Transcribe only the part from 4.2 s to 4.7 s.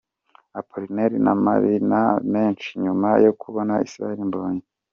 Mbonyi.